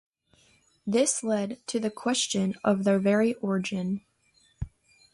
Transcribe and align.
This 0.87 1.23
led 1.23 1.59
to 1.67 1.79
the 1.79 1.91
question 1.91 2.55
of 2.63 2.85
their 2.85 2.97
very 2.97 3.35
origin. 3.35 4.03